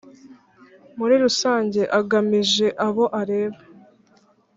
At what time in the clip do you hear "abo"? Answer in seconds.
2.87-3.05